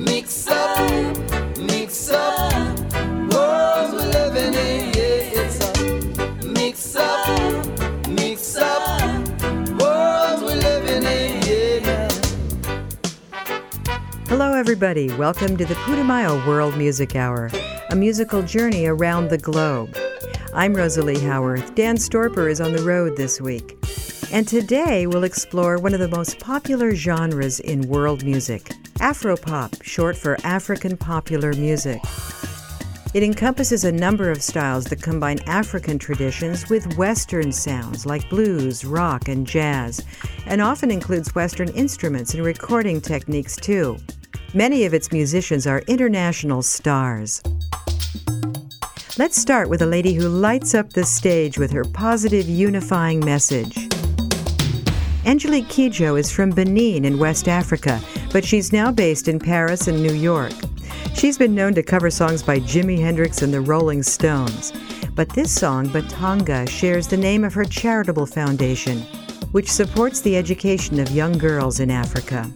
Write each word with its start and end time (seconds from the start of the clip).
Mix 0.00 0.46
up, 0.48 1.58
mix 1.58 2.10
up. 2.10 2.40
Hello, 14.26 14.54
everybody. 14.54 15.12
Welcome 15.16 15.58
to 15.58 15.66
the 15.66 15.74
Putumayo 15.74 16.46
World 16.46 16.78
Music 16.78 17.14
Hour, 17.14 17.50
a 17.90 17.94
musical 17.94 18.42
journey 18.42 18.86
around 18.86 19.28
the 19.28 19.36
globe. 19.36 19.94
I'm 20.54 20.72
Rosalie 20.72 21.20
Howarth. 21.20 21.74
Dan 21.74 21.96
Storper 21.96 22.50
is 22.50 22.58
on 22.58 22.72
the 22.72 22.82
road 22.82 23.18
this 23.18 23.38
week. 23.38 23.76
And 24.32 24.48
today 24.48 25.06
we'll 25.06 25.24
explore 25.24 25.76
one 25.76 25.92
of 25.92 26.00
the 26.00 26.08
most 26.08 26.38
popular 26.38 26.94
genres 26.94 27.60
in 27.60 27.82
world 27.82 28.24
music 28.24 28.79
Afropop, 29.00 29.82
short 29.82 30.14
for 30.14 30.36
African 30.44 30.94
popular 30.94 31.54
music. 31.54 32.02
It 33.14 33.22
encompasses 33.22 33.84
a 33.84 33.90
number 33.90 34.30
of 34.30 34.42
styles 34.42 34.84
that 34.84 35.00
combine 35.00 35.38
African 35.46 35.98
traditions 35.98 36.68
with 36.68 36.98
Western 36.98 37.50
sounds 37.50 38.04
like 38.04 38.28
blues, 38.28 38.84
rock, 38.84 39.28
and 39.28 39.46
jazz, 39.46 40.04
and 40.44 40.60
often 40.60 40.90
includes 40.90 41.34
Western 41.34 41.70
instruments 41.70 42.34
and 42.34 42.44
recording 42.44 43.00
techniques 43.00 43.56
too. 43.56 43.96
Many 44.52 44.84
of 44.84 44.92
its 44.92 45.10
musicians 45.10 45.66
are 45.66 45.82
international 45.88 46.60
stars. 46.62 47.42
Let's 49.18 49.40
start 49.40 49.70
with 49.70 49.80
a 49.80 49.86
lady 49.86 50.12
who 50.12 50.28
lights 50.28 50.74
up 50.74 50.92
the 50.92 51.04
stage 51.04 51.58
with 51.58 51.70
her 51.72 51.84
positive, 51.84 52.48
unifying 52.48 53.20
message. 53.20 53.88
Angelique 55.24 55.68
Kidjo 55.68 56.18
is 56.18 56.30
from 56.30 56.50
Benin 56.50 57.04
in 57.04 57.18
West 57.18 57.48
Africa, 57.48 58.00
but 58.32 58.44
she's 58.44 58.72
now 58.72 58.92
based 58.92 59.28
in 59.28 59.38
Paris 59.38 59.88
and 59.88 60.02
New 60.02 60.14
York. 60.14 60.52
She's 61.14 61.36
been 61.36 61.54
known 61.54 61.74
to 61.74 61.82
cover 61.82 62.10
songs 62.10 62.42
by 62.42 62.60
Jimi 62.60 62.98
Hendrix 62.98 63.42
and 63.42 63.52
the 63.52 63.60
Rolling 63.60 64.02
Stones. 64.02 64.72
But 65.14 65.28
this 65.30 65.52
song, 65.52 65.88
Batonga, 65.88 66.68
shares 66.68 67.08
the 67.08 67.16
name 67.16 67.44
of 67.44 67.52
her 67.54 67.64
charitable 67.64 68.26
foundation, 68.26 69.00
which 69.52 69.70
supports 69.70 70.20
the 70.20 70.36
education 70.36 70.98
of 71.00 71.10
young 71.10 71.36
girls 71.36 71.80
in 71.80 71.90
Africa. 71.90 72.50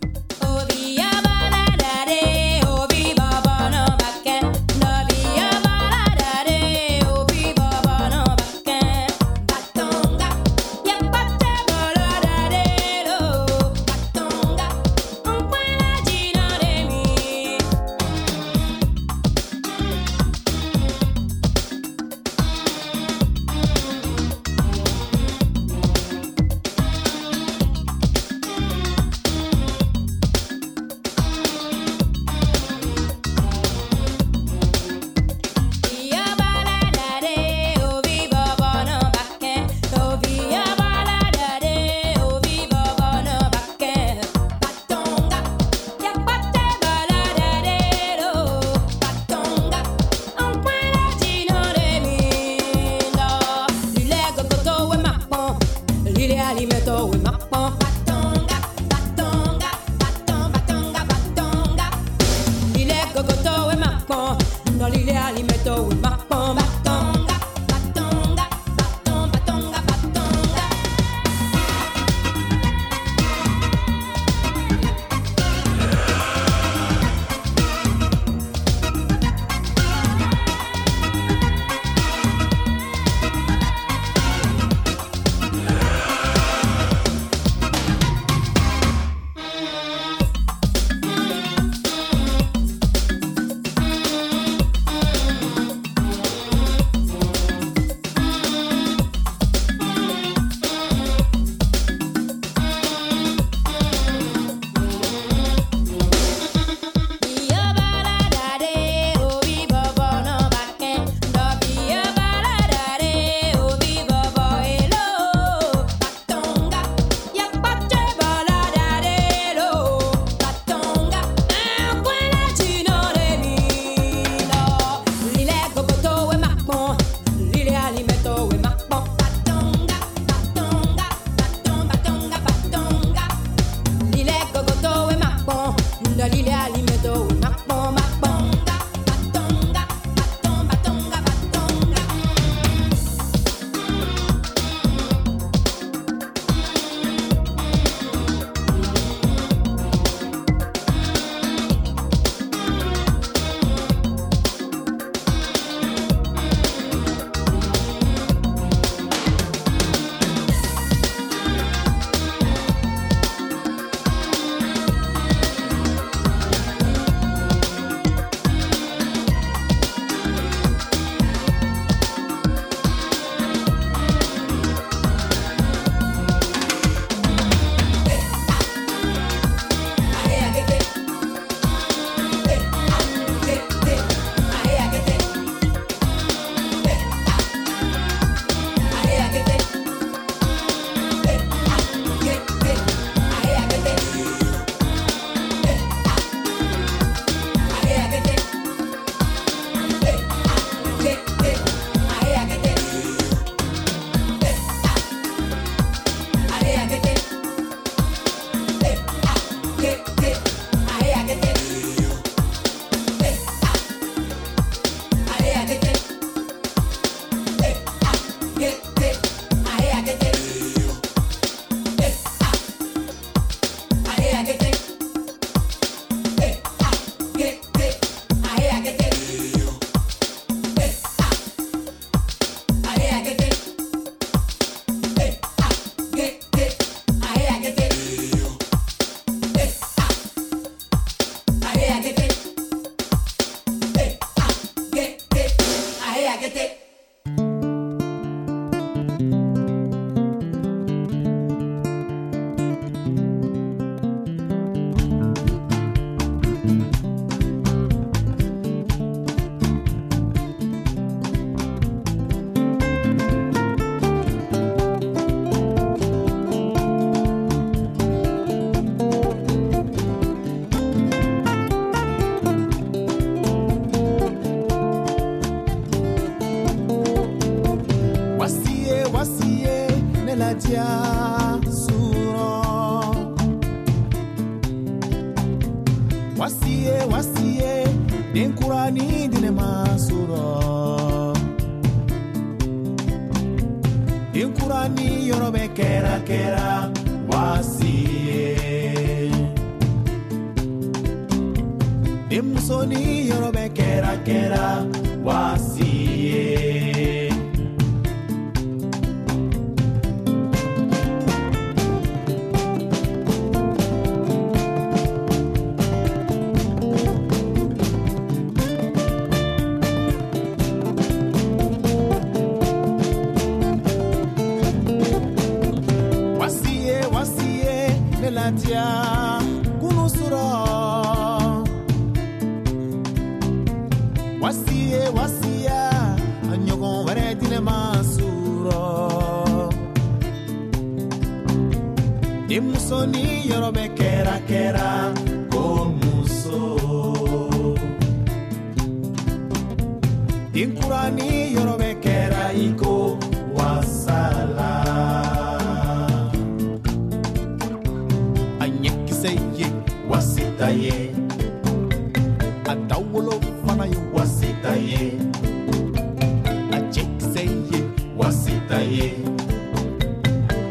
Ye. 368.84 369.14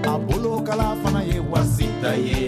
A 0.04 0.18
bolokala 0.18 0.96
fana 1.04 1.22
ye 1.24 1.40
wasita 1.40 2.14
ye 2.16 2.43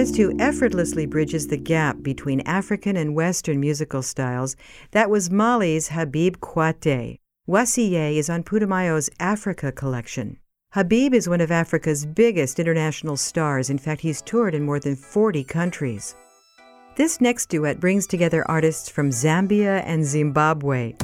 artist 0.00 0.16
who 0.16 0.34
effortlessly 0.40 1.04
bridges 1.04 1.48
the 1.48 1.58
gap 1.58 2.02
between 2.02 2.40
African 2.46 2.96
and 2.96 3.14
Western 3.14 3.60
musical 3.60 4.00
styles, 4.00 4.56
that 4.92 5.10
was 5.10 5.30
Mali's 5.30 5.88
Habib 5.88 6.36
Koite. 6.38 7.18
Wasiye 7.46 8.16
is 8.16 8.30
on 8.30 8.42
Putumayo's 8.42 9.10
Africa 9.20 9.70
collection. 9.70 10.38
Habib 10.72 11.12
is 11.12 11.28
one 11.28 11.42
of 11.42 11.50
Africa's 11.50 12.06
biggest 12.06 12.58
international 12.58 13.18
stars. 13.18 13.68
In 13.68 13.76
fact, 13.76 14.00
he's 14.00 14.22
toured 14.22 14.54
in 14.54 14.62
more 14.62 14.80
than 14.80 14.96
40 14.96 15.44
countries. 15.44 16.16
This 16.96 17.20
next 17.20 17.50
duet 17.50 17.78
brings 17.78 18.06
together 18.06 18.50
artists 18.50 18.88
from 18.88 19.10
Zambia 19.10 19.82
and 19.84 20.02
Zimbabwe. 20.02 20.94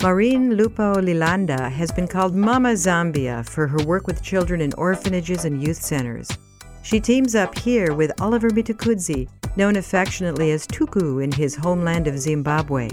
Maureen 0.00 0.54
Lupo 0.54 0.94
Lilanda 0.94 1.68
has 1.72 1.90
been 1.90 2.06
called 2.06 2.36
Mama 2.36 2.74
Zambia 2.74 3.44
for 3.44 3.66
her 3.66 3.82
work 3.84 4.06
with 4.06 4.22
children 4.22 4.60
in 4.60 4.72
orphanages 4.74 5.44
and 5.44 5.60
youth 5.60 5.82
centers. 5.82 6.30
She 6.88 7.00
teams 7.00 7.34
up 7.34 7.58
here 7.58 7.92
with 7.92 8.18
Oliver 8.18 8.48
Mtukudzi, 8.48 9.28
known 9.58 9.76
affectionately 9.76 10.52
as 10.52 10.66
Tuku 10.66 11.22
in 11.22 11.30
his 11.30 11.54
homeland 11.54 12.06
of 12.06 12.18
Zimbabwe. 12.18 12.88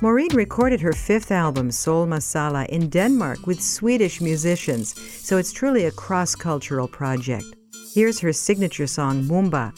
Maureen 0.00 0.32
recorded 0.36 0.80
her 0.80 0.92
fifth 0.92 1.32
album, 1.32 1.72
Soul 1.72 2.06
Masala, 2.06 2.64
in 2.68 2.88
Denmark 2.88 3.44
with 3.44 3.60
Swedish 3.60 4.20
musicians, 4.20 4.94
so 5.20 5.36
it's 5.36 5.50
truly 5.50 5.86
a 5.86 5.90
cross 5.90 6.36
cultural 6.36 6.86
project. 6.86 7.56
Here's 7.92 8.20
her 8.20 8.32
signature 8.32 8.86
song, 8.86 9.24
Mumba. 9.24 9.72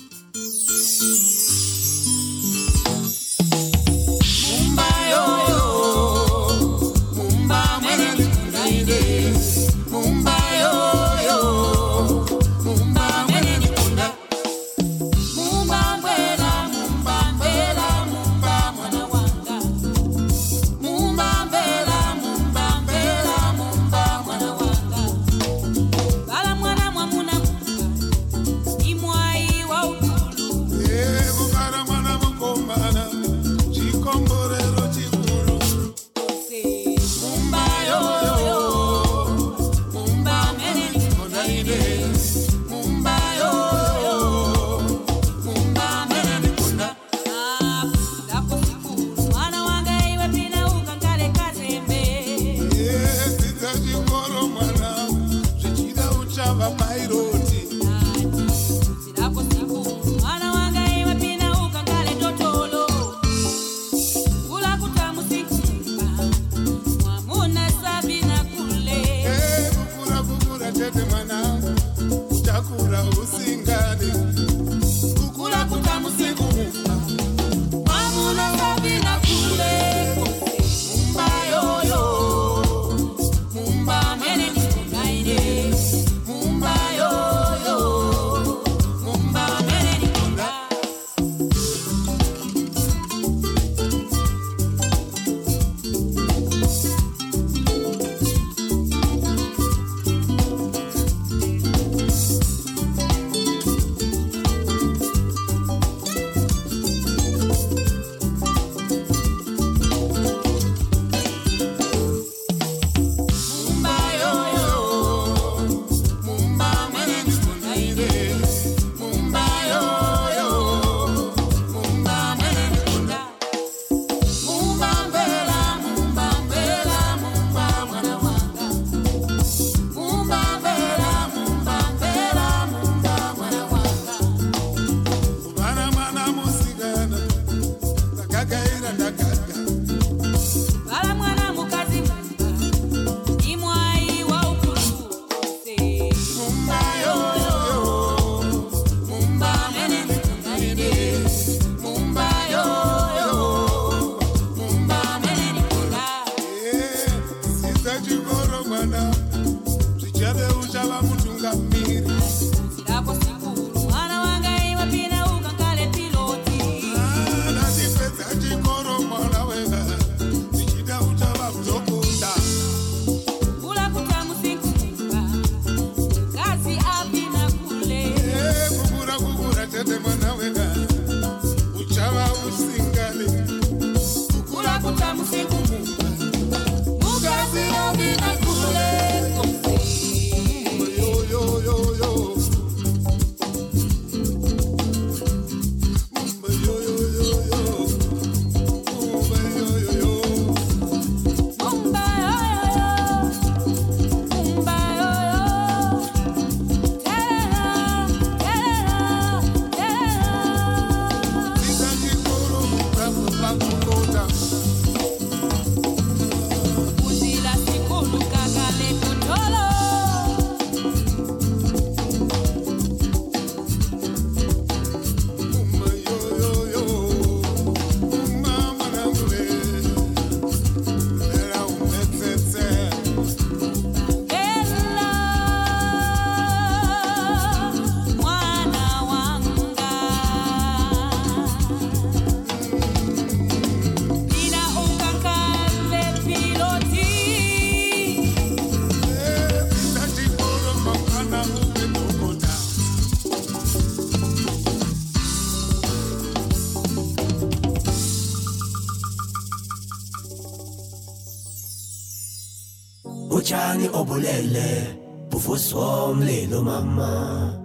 Obulele 264.06 264.96
buvuswa 265.30 266.06
umlilo 266.10 266.62
mama. 266.62 267.58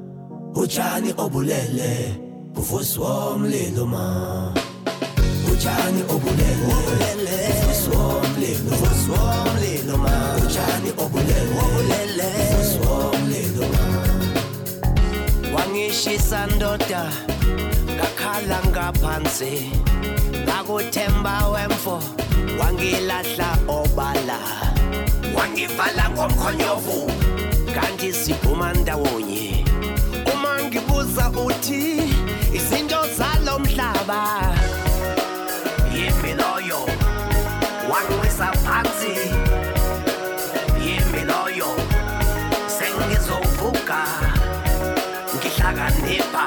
Utshani 0.56 1.14
obulele 1.18 2.18
buvuswa 2.54 3.36
umlilo 3.36 3.86
ma. 3.86 4.54
Utshani 5.52 6.02
obulele 6.10 7.38
buvuswa 7.62 8.02
umlilo 8.26 8.70
buvuswa 8.70 9.22
umlilo 9.46 9.98
ma. 9.98 10.16
Utshani 10.46 10.90
obulele 11.04 12.30
buvuswa 12.50 13.12
umlilo 13.14 13.66
ma. 13.74 13.86
Wangishisa 15.56 16.48
ndoda 16.48 17.04
ngakhala 17.96 18.60
ngaphansi. 18.70 19.72
Ngakuthemba 20.44 21.48
wemfo 21.54 22.00
wangilahla 22.60 23.58
obala. 23.68 24.40
Wangivala 25.42 26.10
ngomkhonyovu 26.10 27.12
kanti 27.76 28.14
siphuma 28.14 28.74
ndawonye. 28.74 29.66
Uma 30.34 30.64
ngibuza 30.64 31.30
uthi 31.30 31.98
izinto 32.54 33.02
zalo 33.18 33.60
mhlaba? 33.60 34.22
Yimi 35.96 36.34
loyo 36.42 36.82
wangwisa 37.92 38.52
phansi. 38.64 39.16
Yimi 40.86 41.22
loyo 41.32 41.70
sengizovuka 42.78 44.00
ngihlakanipha 45.36 46.46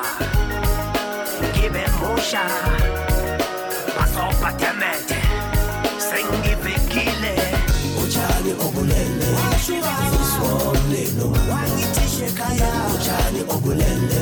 ngibe 1.42 1.84
musha. 1.98 2.44
Utshani 8.54 8.68
obulele. 8.68 9.26
Uswomlilo 10.22 11.26
wangithishe 11.50 12.26
khaya 12.34 12.70
utshani 12.94 13.40
obulele. 13.48 14.18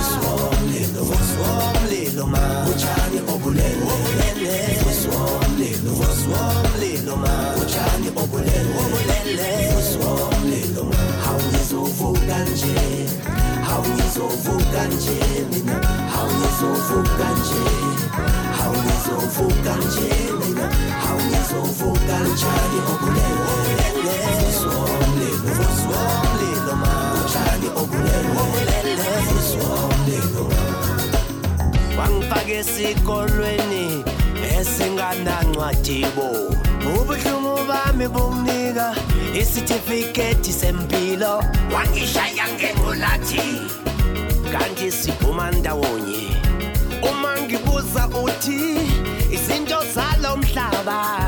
Uswomlilo 0.00 1.02
uswomlilo 1.02 2.26
ma 2.26 2.66
utshani 2.70 3.18
obulele. 3.34 4.78
Uswomlilo 4.90 5.92
uswomlilo 5.92 7.16
ma 7.16 7.54
utshani 7.62 8.08
obulele. 8.16 9.74
Uswomlilo 9.78 10.84
ma 10.84 10.96
hawuzovuka 11.24 12.38
nje. 12.44 13.08
Hawuzovuka 13.68 14.84
nje 14.86 15.20
mina. 15.52 15.80
Hawuzovuka 16.14 17.28
nje 17.38 17.62
ma 26.82 26.92
utshani 27.18 27.68
obulele 27.80 29.08
uswomlilo 29.38 30.46
esikolweni 32.62 34.04
esinganancwadibo 34.58 36.28
ubuhlungu 36.94 37.54
bami 37.68 38.06
isitifiketi 39.40 40.52
sempilo. 40.52 41.44
Wangishaya 41.74 42.48
kanti 44.52 44.90
siphuma 44.92 45.50
ndawonye. 45.50 46.28
Uma 47.10 47.40
ngibuza 47.42 47.71
sauthi 47.94 48.60
izinto 49.30 49.78
zalomhlaba 49.94 51.21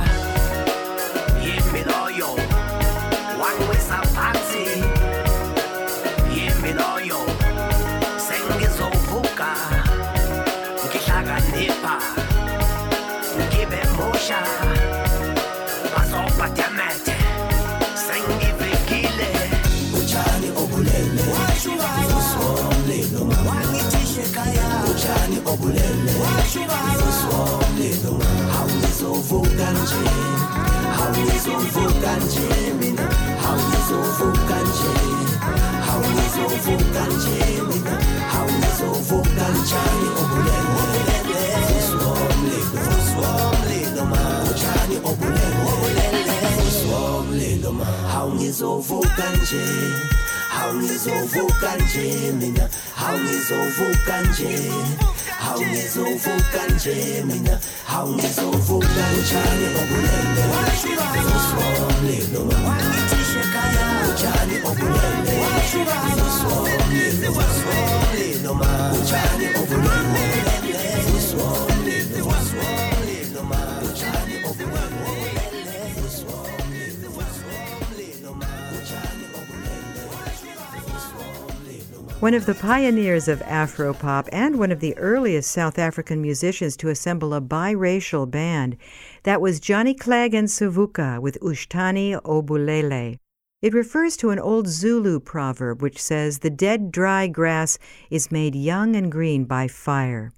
nje 32.17 32.73
mina 32.81 33.03
hawuzovuka 33.43 34.57
nje 34.69 34.95
hawuzovuka 35.87 37.03
nje 37.15 37.63
mina 37.69 37.95
hawuzovuka 38.33 39.47
njani 39.49 40.09
obulele 40.23 41.45
usomlilo 41.79 42.81
usomlilo 42.99 44.05
ma 44.05 44.23
utshani 44.51 44.97
obulele 44.97 45.55
hawuzovuka 52.95 54.15
nje 55.57 55.65
hawuzovuka 55.65 56.67
nje 56.77 57.23
mina 57.27 57.59
hawuzovuka 57.87 59.05
njani 59.21 59.67
obulele. 59.81 60.45
Usomlilo 61.37 62.45
ma 62.45 62.69
wangithishe 62.69 63.43
khaya 63.53 63.87
utshani 64.09 64.57
obulele. 64.69 65.37
Usomlilo 66.27 67.31
usomlilo 67.31 68.55
ma 68.55 68.93
utshani 68.93 69.47
obulele. 69.61 70.25
Usomlilo 71.17 72.27
usomlilo 72.27 72.94
One 82.25 82.33
of 82.33 82.47
the 82.47 82.55
pioneers 82.55 83.29
of 83.29 83.41
Afropop 83.41 84.31
and 84.33 84.59
one 84.59 84.73
of 84.73 84.81
the 84.81 84.97
earliest 84.97 85.51
South 85.51 85.79
African 85.79 86.23
musicians 86.23 86.75
to 86.79 86.89
assemble 86.89 87.35
a 87.35 87.41
biracial 87.43 88.31
band, 88.31 88.79
that 89.25 89.43
was 89.43 89.61
Johnny 89.61 89.93
Clegg 89.93 90.33
and 90.33 90.49
Savuka 90.49 91.21
with 91.21 91.39
Ushtani 91.43 92.19
Obulele. 92.23 93.19
It 93.61 93.75
refers 93.75 94.17
to 94.17 94.31
an 94.31 94.39
old 94.39 94.69
Zulu 94.69 95.21
proverb 95.21 95.83
which 95.83 96.01
says, 96.01 96.39
The 96.39 96.49
dead, 96.49 96.91
dry 96.91 97.27
grass 97.27 97.79
is 98.09 98.33
made 98.33 98.55
young 98.55 98.97
and 98.97 99.13
green 99.13 99.45
by 99.45 99.69
fire. 99.69 100.33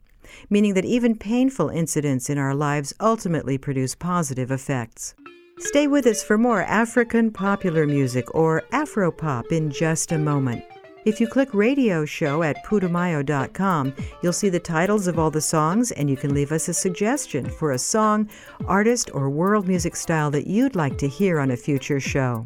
meaning 0.51 0.75
that 0.75 0.85
even 0.85 1.17
painful 1.17 1.69
incidents 1.69 2.29
in 2.29 2.37
our 2.37 2.53
lives 2.53 2.95
ultimately 2.99 3.59
produce 3.59 3.95
positive 3.95 4.51
effects. 4.51 5.15
Stay 5.61 5.87
with 5.87 6.05
us 6.05 6.25
for 6.25 6.37
more 6.37 6.63
African 6.63 7.31
popular 7.31 7.87
music 7.87 8.35
or 8.35 8.65
Afropop 8.73 9.53
in 9.53 9.71
just 9.71 10.11
a 10.11 10.19
moment. 10.19 10.65
If 11.07 11.21
you 11.21 11.29
click 11.29 11.55
radio 11.55 12.05
show 12.05 12.43
at 12.43 12.65
putumayo.com, 12.65 13.95
you'll 14.25 14.33
see 14.33 14.49
the 14.49 14.59
titles 14.59 15.07
of 15.07 15.21
all 15.21 15.31
the 15.31 15.41
songs 15.41 15.93
and 15.93 16.11
you 16.11 16.17
can 16.17 16.35
leave 16.35 16.51
us 16.51 16.67
a 16.67 16.75
suggestion 16.75 17.49
for 17.49 17.71
a 17.71 17.79
song, 17.79 18.29
artist, 18.67 19.13
or 19.15 19.31
world 19.31 19.69
music 19.69 19.95
style 19.95 20.33
that 20.33 20.49
you'd 20.49 20.75
like 20.75 20.99
to 20.99 21.07
hear 21.07 21.39
on 21.39 21.53
a 21.53 21.57
future 21.57 22.01
show. 22.01 22.45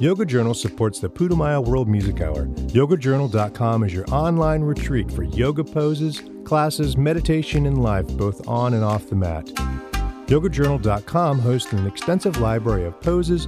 Yoga 0.00 0.24
Journal 0.24 0.54
supports 0.54 0.98
the 0.98 1.08
Putumayo 1.08 1.64
World 1.64 1.86
Music 1.86 2.20
Hour. 2.22 2.46
YogaJournal.com 2.46 3.84
is 3.84 3.94
your 3.94 4.06
online 4.10 4.62
retreat 4.62 5.12
for 5.12 5.22
yoga 5.22 5.62
poses, 5.62 6.22
classes, 6.50 6.96
meditation, 6.96 7.64
and 7.64 7.80
life, 7.80 8.08
both 8.16 8.48
on 8.48 8.74
and 8.74 8.82
off 8.82 9.08
the 9.08 9.14
mat. 9.14 9.46
YogaJournal.com 10.26 11.38
hosts 11.38 11.72
an 11.72 11.86
extensive 11.86 12.40
library 12.40 12.86
of 12.86 13.00
poses, 13.00 13.46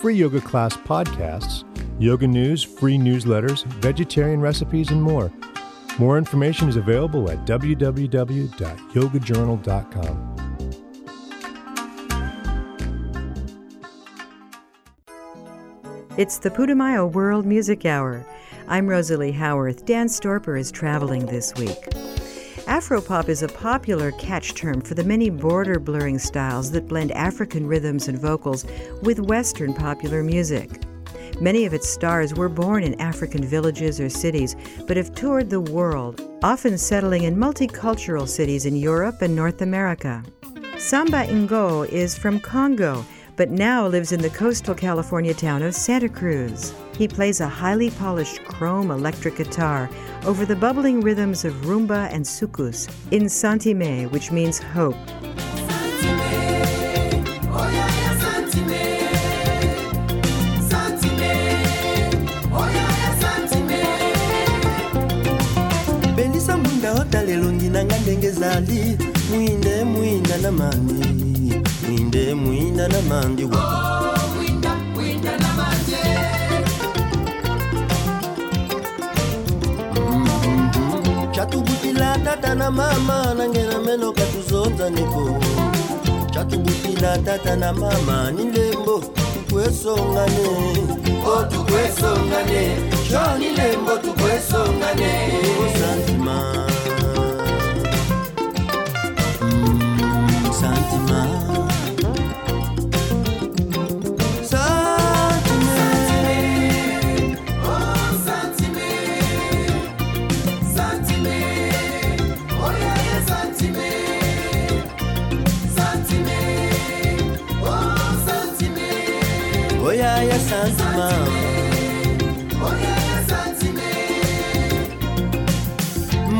free 0.00 0.14
yoga 0.14 0.40
class 0.40 0.76
podcasts, 0.76 1.64
yoga 1.98 2.28
news, 2.28 2.62
free 2.62 2.98
newsletters, 2.98 3.64
vegetarian 3.82 4.40
recipes, 4.40 4.92
and 4.92 5.02
more. 5.02 5.32
More 5.98 6.18
information 6.18 6.68
is 6.68 6.76
available 6.76 7.28
at 7.28 7.44
www.yogajournal.com. 7.46 10.36
It's 16.16 16.38
the 16.38 16.50
Putumayo 16.50 17.12
World 17.12 17.44
Music 17.44 17.84
Hour. 17.84 18.24
I'm 18.68 18.86
Rosalie 18.86 19.32
Howarth. 19.32 19.84
Dan 19.84 20.06
Storper 20.06 20.56
is 20.56 20.70
traveling 20.70 21.26
this 21.26 21.52
week. 21.56 21.88
Afropop 22.66 23.28
is 23.28 23.44
a 23.44 23.48
popular 23.48 24.10
catch 24.12 24.54
term 24.54 24.80
for 24.80 24.94
the 24.94 25.04
many 25.04 25.30
border 25.30 25.78
blurring 25.78 26.18
styles 26.18 26.72
that 26.72 26.88
blend 26.88 27.12
African 27.12 27.64
rhythms 27.64 28.08
and 28.08 28.18
vocals 28.18 28.66
with 29.02 29.20
Western 29.20 29.72
popular 29.72 30.24
music. 30.24 30.82
Many 31.40 31.64
of 31.64 31.72
its 31.72 31.88
stars 31.88 32.34
were 32.34 32.48
born 32.48 32.82
in 32.82 33.00
African 33.00 33.44
villages 33.44 34.00
or 34.00 34.08
cities, 34.08 34.56
but 34.88 34.96
have 34.96 35.14
toured 35.14 35.48
the 35.48 35.60
world, 35.60 36.20
often 36.42 36.76
settling 36.76 37.22
in 37.22 37.36
multicultural 37.36 38.26
cities 38.26 38.66
in 38.66 38.74
Europe 38.74 39.22
and 39.22 39.36
North 39.36 39.62
America. 39.62 40.24
Samba 40.76 41.24
Ngo 41.24 41.88
is 41.88 42.18
from 42.18 42.40
Congo 42.40 43.04
but 43.36 43.50
now 43.50 43.86
lives 43.86 44.12
in 44.12 44.20
the 44.20 44.30
coastal 44.30 44.74
California 44.74 45.34
town 45.34 45.62
of 45.62 45.74
Santa 45.74 46.08
Cruz. 46.08 46.74
He 46.96 47.06
plays 47.06 47.40
a 47.40 47.48
highly 47.48 47.90
polished 47.90 48.42
chrome 48.44 48.90
electric 48.90 49.36
guitar 49.36 49.90
over 50.24 50.46
the 50.46 50.56
bubbling 50.56 51.02
rhythms 51.02 51.44
of 51.44 51.52
rumba 51.66 52.08
and 52.10 52.24
soukous 52.24 52.90
in 53.10 53.28
Sa 53.28 53.54
Ntima, 53.54 54.10
which 54.10 54.32
means 54.32 54.58
hope. 54.58 54.96
belisa 66.16 66.56
mwinda 66.56 66.92
otalelongi 66.92 67.68
nanga 67.68 67.98
ndenge 67.98 68.26
ezali 68.26 68.98
mwinde 71.86 72.34
mwinda 72.34 72.88
na 72.88 73.02
mani 73.08 73.44
mwinde 74.34 74.68
mwinda 74.94 75.32
na 75.38 75.48
mandi 75.56 75.92
wa. 75.94 76.26
Chatubutila 81.32 82.18
tata 82.24 82.54
na 82.54 82.70
mama 82.70 83.34
nange 83.34 83.62
na 83.62 83.78
meno 83.80 84.12
katuzonza 84.12 84.90
niko 84.90 85.38
chatubutila 86.34 87.18
tata 87.18 87.56
na 87.56 87.72
mama 87.72 88.30
ni 88.30 88.44
lembo 88.52 89.02
tukwesongane 89.34 90.48
o 91.26 91.42
tukwesongane 91.44 92.76
co 93.10 93.38
ni 93.38 93.48
lembo 93.56 93.96
tukwesongane 94.04 95.12
o 95.60 95.78
santima 95.78 96.66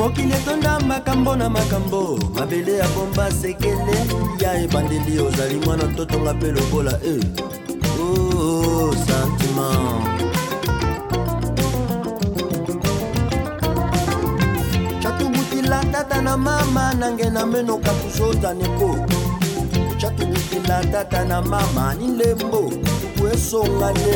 mokili 0.07 0.33
etonda 0.33 0.81
makambo 0.81 1.37
na 1.37 1.51
makambo. 1.51 2.19
Mabele 2.35 2.77
ya 2.79 2.88
bomba 2.88 3.31
sekele 3.31 3.97
ya 4.40 4.62
ebandeli 4.62 5.19
ozali 5.21 5.55
mwana 5.64 5.85
totonga 5.85 6.35
mpe 6.35 6.53
lokola 6.53 7.01
e 7.05 7.21
oh, 8.01 8.95
sentiment. 9.07 10.23
Chatubutila 15.03 15.85
tata 15.92 16.23
na 16.23 16.37
mama 16.37 16.95
nange 16.95 17.31
na 17.31 17.47
menoka 17.47 17.90
tuzozaneko 17.90 19.07
chatubutila 19.99 20.85
tata 20.85 21.25
na 21.25 21.42
mama 21.42 21.95
ni 21.95 22.07
lembo 22.07 22.73
tukwesongane 23.01 24.14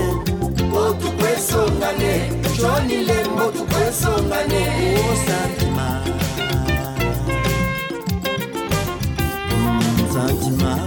o 0.77 0.95
tukwesongane 0.95 2.40
joni 2.61 2.97
lembo 3.05 3.45
tukwesongane 3.53 4.65
santima 5.27 6.03
santima 10.15 10.80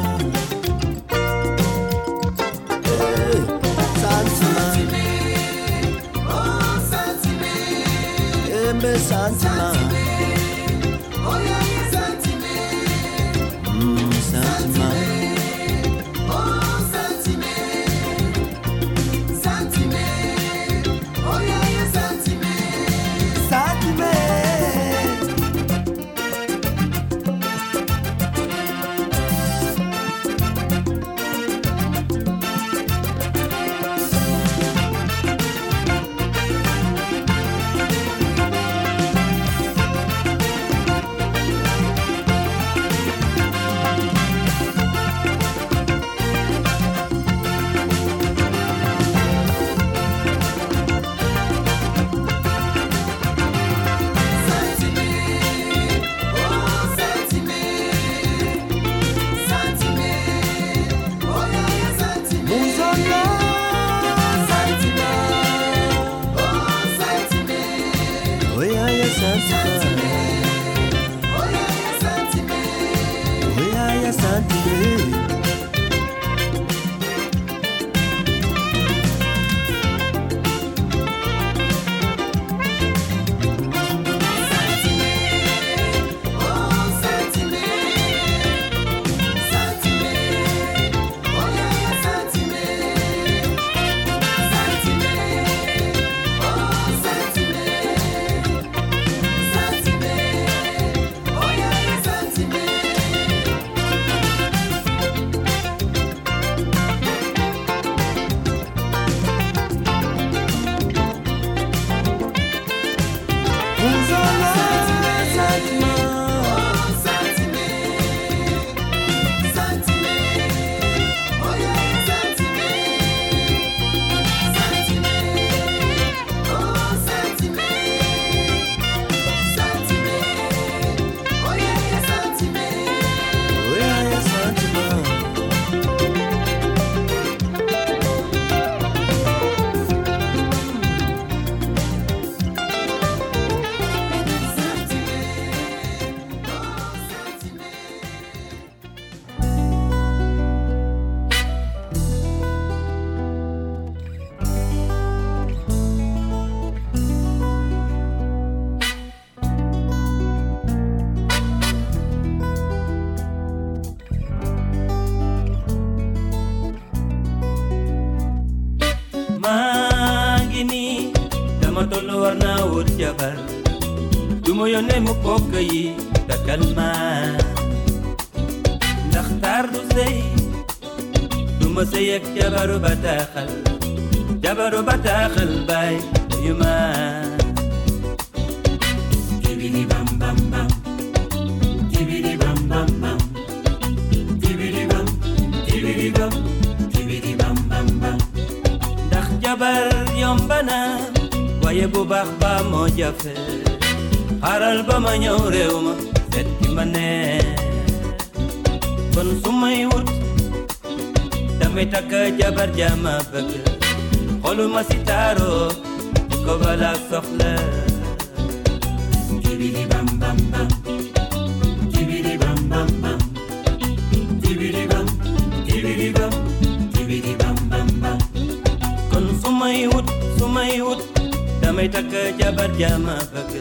takk 231.92 232.14
jabar 232.40 232.70
jama 232.80 233.16
bëgg 233.34 233.54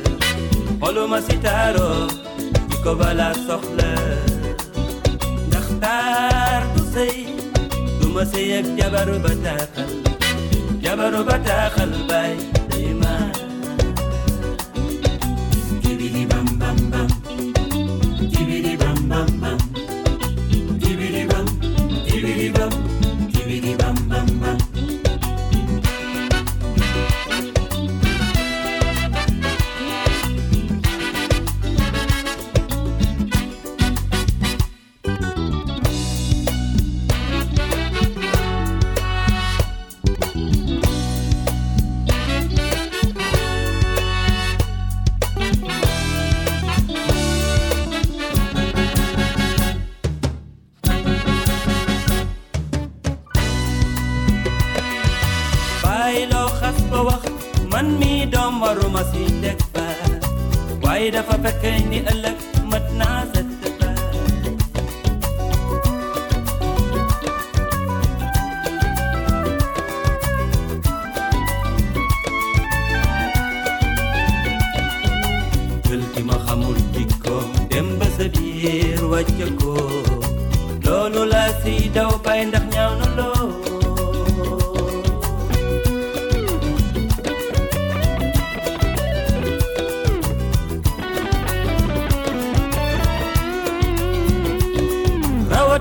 xoluma 0.80 1.18
si 1.26 1.36
taaro 1.44 1.90
di 2.68 2.76
ko 2.84 2.92
bala 3.00 3.28
soxla 3.46 3.90
ndax 5.48 5.66
taar 5.82 6.62
du 6.74 6.82
sëy 6.94 7.16
du 8.00 8.06
ma 8.14 8.22
sëy 8.32 8.48
ak 8.60 8.66
jabaru 8.78 9.16
bataaxal 9.24 9.90
jabaru 10.84 11.20
bataaxal 11.30 11.92
baay 12.10 12.34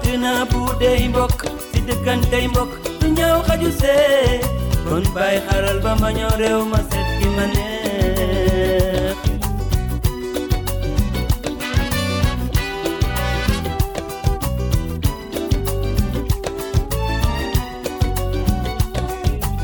rawatina 0.02 0.34
bu 0.52 0.62
dey 0.80 1.02
mbokk 1.10 1.40
si 1.72 1.80
dëkkantey 1.88 2.46
mbokk 2.52 2.72
du 3.00 3.08
ñaaw 3.18 3.40
xaju 3.48 3.70
see 3.80 4.40
kon 4.88 5.04
bàyyi 5.16 5.40
xaral 5.48 5.78
ba 5.84 5.92
ma 6.02 6.10
ñëw 6.18 6.32
réew 6.42 6.62
ma 6.72 6.80
seet 6.90 7.08
ki 7.20 7.28
ma 7.36 7.46
neex 7.54 9.18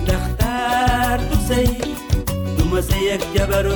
ndax 0.04 0.24
taar 0.40 1.20
du 2.58 2.64
ma 2.72 2.80
sëy 2.88 3.06
ak 3.16 3.24
jabaru 3.36 3.74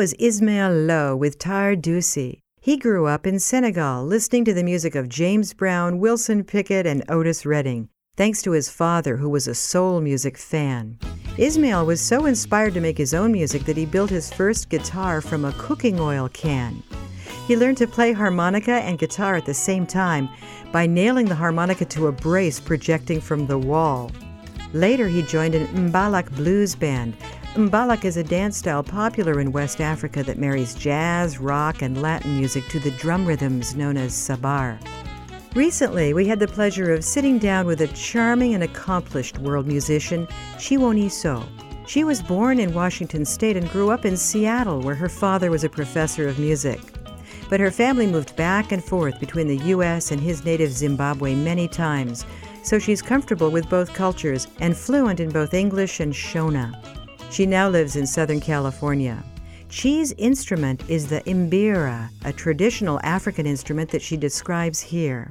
was 0.00 0.14
Ismael 0.18 0.72
Lo 0.72 1.14
with 1.14 1.38
Taar 1.38 1.76
Dusey. 1.76 2.40
He 2.58 2.78
grew 2.78 3.04
up 3.04 3.26
in 3.26 3.38
Senegal 3.38 4.02
listening 4.02 4.46
to 4.46 4.54
the 4.54 4.64
music 4.64 4.94
of 4.94 5.10
James 5.10 5.52
Brown, 5.52 5.98
Wilson 5.98 6.42
Pickett, 6.42 6.86
and 6.86 7.04
Otis 7.10 7.44
Redding, 7.44 7.90
thanks 8.16 8.40
to 8.40 8.52
his 8.52 8.70
father, 8.70 9.18
who 9.18 9.28
was 9.28 9.46
a 9.46 9.54
soul 9.54 10.00
music 10.00 10.38
fan. 10.38 10.98
Ismael 11.36 11.84
was 11.84 12.00
so 12.00 12.24
inspired 12.24 12.72
to 12.72 12.80
make 12.80 12.96
his 12.96 13.12
own 13.12 13.30
music 13.30 13.66
that 13.66 13.76
he 13.76 13.84
built 13.84 14.08
his 14.08 14.32
first 14.32 14.70
guitar 14.70 15.20
from 15.20 15.44
a 15.44 15.52
cooking 15.58 16.00
oil 16.00 16.30
can. 16.30 16.82
He 17.46 17.54
learned 17.54 17.76
to 17.76 17.86
play 17.86 18.14
harmonica 18.14 18.76
and 18.76 18.98
guitar 18.98 19.34
at 19.34 19.44
the 19.44 19.52
same 19.52 19.86
time 19.86 20.30
by 20.72 20.86
nailing 20.86 21.26
the 21.26 21.34
harmonica 21.34 21.84
to 21.84 22.06
a 22.06 22.12
brace 22.12 22.58
projecting 22.58 23.20
from 23.20 23.46
the 23.46 23.58
wall. 23.58 24.10
Later, 24.72 25.08
he 25.08 25.20
joined 25.20 25.54
an 25.54 25.66
Mbalax 25.90 26.34
blues 26.36 26.74
band. 26.74 27.18
Mbalax 27.54 28.04
is 28.04 28.16
a 28.16 28.22
dance 28.22 28.56
style 28.58 28.84
popular 28.84 29.40
in 29.40 29.50
West 29.50 29.80
Africa 29.80 30.22
that 30.22 30.38
marries 30.38 30.72
jazz, 30.72 31.40
rock, 31.40 31.82
and 31.82 32.00
Latin 32.00 32.36
music 32.36 32.64
to 32.68 32.78
the 32.78 32.92
drum 32.92 33.26
rhythms 33.26 33.74
known 33.74 33.96
as 33.96 34.14
sabar. 34.14 34.78
Recently, 35.56 36.14
we 36.14 36.28
had 36.28 36.38
the 36.38 36.46
pleasure 36.46 36.94
of 36.94 37.04
sitting 37.04 37.40
down 37.40 37.66
with 37.66 37.80
a 37.80 37.88
charming 37.88 38.54
and 38.54 38.62
accomplished 38.62 39.38
world 39.38 39.66
musician, 39.66 40.28
Chiwoniso. 40.58 41.44
She 41.88 42.04
was 42.04 42.22
born 42.22 42.60
in 42.60 42.72
Washington 42.72 43.24
State 43.24 43.56
and 43.56 43.68
grew 43.70 43.90
up 43.90 44.04
in 44.04 44.16
Seattle, 44.16 44.80
where 44.80 44.94
her 44.94 45.08
father 45.08 45.50
was 45.50 45.64
a 45.64 45.68
professor 45.68 46.28
of 46.28 46.38
music. 46.38 46.78
But 47.48 47.58
her 47.58 47.72
family 47.72 48.06
moved 48.06 48.36
back 48.36 48.70
and 48.70 48.82
forth 48.82 49.18
between 49.18 49.48
the 49.48 49.66
U.S. 49.70 50.12
and 50.12 50.20
his 50.20 50.44
native 50.44 50.70
Zimbabwe 50.70 51.34
many 51.34 51.66
times, 51.66 52.24
so 52.62 52.78
she's 52.78 53.02
comfortable 53.02 53.50
with 53.50 53.68
both 53.68 53.92
cultures 53.92 54.46
and 54.60 54.76
fluent 54.76 55.18
in 55.18 55.30
both 55.30 55.52
English 55.52 55.98
and 55.98 56.12
Shona. 56.12 56.99
She 57.30 57.46
now 57.46 57.68
lives 57.68 57.94
in 57.94 58.08
Southern 58.08 58.40
California. 58.40 59.22
Chi's 59.68 60.10
instrument 60.18 60.82
is 60.88 61.08
the 61.08 61.20
mbira, 61.20 62.08
a 62.24 62.32
traditional 62.32 62.98
African 63.04 63.46
instrument 63.46 63.90
that 63.90 64.02
she 64.02 64.16
describes 64.16 64.80
here. 64.80 65.28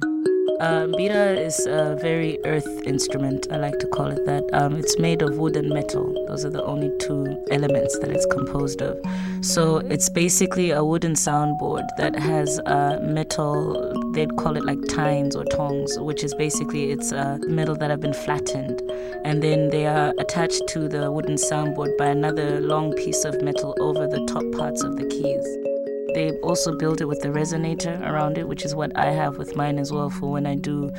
Uh, 0.60 0.86
bira 0.88 1.38
is 1.38 1.66
a 1.66 1.96
very 2.02 2.38
earth 2.44 2.68
instrument. 2.84 3.46
I 3.50 3.56
like 3.56 3.78
to 3.78 3.86
call 3.86 4.08
it 4.08 4.26
that. 4.26 4.44
Um, 4.52 4.76
it's 4.76 4.98
made 4.98 5.22
of 5.22 5.38
wood 5.38 5.56
and 5.56 5.70
metal. 5.70 6.12
Those 6.28 6.44
are 6.44 6.50
the 6.50 6.62
only 6.62 6.90
two 6.98 7.42
elements 7.50 7.98
that 8.00 8.10
it's 8.10 8.26
composed 8.26 8.82
of. 8.82 8.98
So 9.40 9.78
it's 9.78 10.10
basically 10.10 10.70
a 10.72 10.84
wooden 10.84 11.14
soundboard 11.14 11.88
that 11.96 12.14
has 12.14 12.60
uh, 12.66 13.00
metal. 13.02 14.12
They'd 14.12 14.36
call 14.36 14.58
it 14.58 14.64
like 14.66 14.78
tines 14.86 15.34
or 15.34 15.44
tongs, 15.44 15.98
which 15.98 16.22
is 16.22 16.34
basically 16.34 16.90
it's 16.90 17.10
uh, 17.10 17.38
metal 17.48 17.74
that 17.76 17.88
have 17.88 18.00
been 18.00 18.12
flattened, 18.12 18.82
and 19.24 19.42
then 19.42 19.70
they 19.70 19.86
are 19.86 20.12
attached 20.18 20.68
to 20.68 20.88
the 20.88 21.10
wooden 21.10 21.36
soundboard 21.36 21.96
by 21.96 22.08
another 22.08 22.60
long 22.60 22.92
piece 22.92 23.24
of 23.24 23.40
metal 23.40 23.74
over 23.80 24.06
the 24.06 24.22
top 24.26 24.44
parts 24.58 24.82
of 24.82 24.96
the 24.96 25.06
keys. 25.06 25.69
They 26.14 26.32
also 26.40 26.76
build 26.76 27.00
it 27.00 27.06
with 27.06 27.20
the 27.20 27.28
resonator 27.28 28.00
around 28.08 28.38
it, 28.38 28.48
which 28.48 28.64
is 28.64 28.74
what 28.74 28.96
I 28.96 29.10
have 29.12 29.38
with 29.38 29.56
mine 29.56 29.78
as 29.78 29.92
well 29.92 30.10
for 30.10 30.30
when 30.30 30.46
I 30.46 30.54
do 30.54 30.92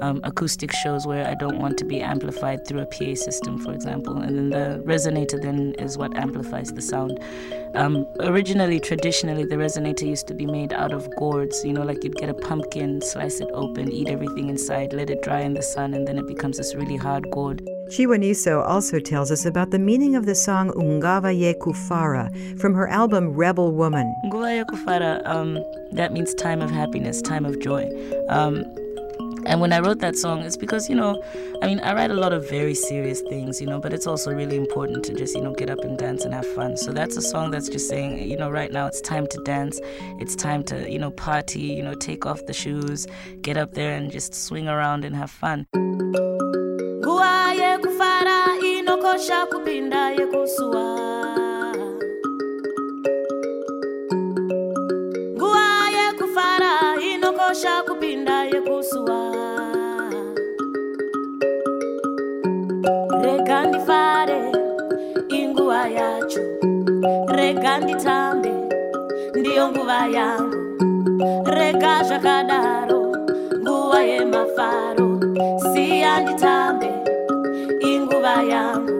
um, 0.00 0.20
acoustic 0.24 0.72
shows 0.72 1.06
where 1.06 1.26
I 1.26 1.34
don't 1.34 1.58
want 1.58 1.78
to 1.78 1.84
be 1.84 2.00
amplified 2.00 2.66
through 2.66 2.80
a 2.80 2.86
PA 2.86 3.14
system, 3.14 3.58
for 3.58 3.72
example. 3.72 4.18
And 4.18 4.36
then 4.36 4.50
the 4.50 4.82
resonator 4.84 5.40
then 5.40 5.74
is 5.78 5.98
what 5.98 6.16
amplifies 6.16 6.72
the 6.72 6.82
sound. 6.82 7.18
Um, 7.74 8.06
originally, 8.20 8.80
traditionally, 8.80 9.44
the 9.44 9.56
resonator 9.56 10.06
used 10.06 10.26
to 10.28 10.34
be 10.34 10.46
made 10.46 10.72
out 10.72 10.92
of 10.92 11.08
gourds. 11.16 11.64
You 11.64 11.72
know, 11.72 11.82
like 11.82 12.02
you'd 12.02 12.16
get 12.16 12.28
a 12.28 12.34
pumpkin, 12.34 13.00
slice 13.00 13.40
it 13.40 13.48
open, 13.52 13.92
eat 13.92 14.08
everything 14.08 14.48
inside, 14.48 14.92
let 14.92 15.10
it 15.10 15.22
dry 15.22 15.40
in 15.40 15.54
the 15.54 15.62
sun, 15.62 15.94
and 15.94 16.06
then 16.06 16.18
it 16.18 16.26
becomes 16.26 16.56
this 16.56 16.74
really 16.74 16.96
hard 16.96 17.30
gourd. 17.30 17.62
Chiwoniso 17.88 18.62
also 18.66 18.98
tells 18.98 19.30
us 19.30 19.46
about 19.46 19.70
the 19.70 19.78
meaning 19.78 20.14
of 20.14 20.26
the 20.26 20.34
song 20.34 20.70
Nguva 20.72 21.36
Ye 21.36 21.54
Kufara 21.54 22.28
from 22.60 22.74
her 22.74 22.86
album 22.88 23.32
Rebel 23.32 23.72
Woman. 23.72 24.14
Nguva 24.26 24.56
ya 24.56 24.64
kufara, 24.64 25.26
um, 25.26 25.58
that 25.92 26.12
means 26.12 26.34
time 26.34 26.60
of 26.60 26.70
happiness, 26.70 27.22
time 27.22 27.46
of 27.46 27.58
joy. 27.60 27.88
Um, 28.28 28.64
and 29.48 29.62
when 29.62 29.72
I 29.72 29.80
wrote 29.80 30.00
that 30.00 30.14
song, 30.14 30.42
it's 30.42 30.58
because, 30.58 30.90
you 30.90 30.94
know, 30.94 31.22
I 31.62 31.66
mean, 31.66 31.80
I 31.80 31.94
write 31.94 32.10
a 32.10 32.14
lot 32.14 32.34
of 32.34 32.48
very 32.50 32.74
serious 32.74 33.22
things, 33.22 33.62
you 33.62 33.66
know, 33.66 33.80
but 33.80 33.94
it's 33.94 34.06
also 34.06 34.30
really 34.30 34.56
important 34.56 35.02
to 35.06 35.14
just, 35.14 35.34
you 35.34 35.40
know, 35.40 35.54
get 35.54 35.70
up 35.70 35.78
and 35.80 35.96
dance 35.96 36.26
and 36.26 36.34
have 36.34 36.46
fun. 36.46 36.76
So 36.76 36.92
that's 36.92 37.16
a 37.16 37.22
song 37.22 37.50
that's 37.50 37.70
just 37.70 37.88
saying, 37.88 38.30
you 38.30 38.36
know, 38.36 38.50
right 38.50 38.70
now 38.70 38.86
it's 38.86 39.00
time 39.00 39.26
to 39.26 39.42
dance. 39.44 39.80
It's 40.20 40.36
time 40.36 40.62
to, 40.64 40.90
you 40.90 40.98
know, 40.98 41.10
party, 41.10 41.62
you 41.62 41.82
know, 41.82 41.94
take 41.94 42.26
off 42.26 42.44
the 42.44 42.52
shoes, 42.52 43.06
get 43.40 43.56
up 43.56 43.72
there 43.72 43.94
and 43.94 44.12
just 44.12 44.34
swing 44.34 44.68
around 44.68 45.06
and 45.06 45.16
have 45.16 45.30
fun. 45.30 45.66
nguva 58.98 59.37
inguva 65.68 65.88
yacho. 65.88 66.40
Rega 67.36 67.78
nditambe 67.78 68.52
ndiyo 69.38 69.68
nguva 69.68 70.06
yangu. 70.06 70.56
Rega 71.44 72.02
zvakadaro 72.04 73.00
nguva 73.60 74.00
yemafaro. 74.02 75.08
Siya 75.72 76.20
nditambe 76.20 76.88
inguva 77.80 78.42
yangu. 78.52 78.94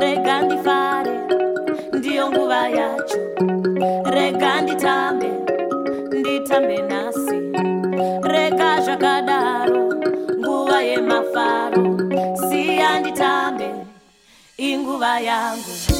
Rega 0.00 0.42
ndifare 0.42 1.14
ndiyo 1.92 2.30
nguva 2.30 2.68
yacho. 2.68 3.18
Rega 4.04 4.60
nditambe 4.60 5.30
nditambe 6.18 6.82
nasi 6.82 7.05
nyumba 14.96 15.20
yangu. 15.20 15.95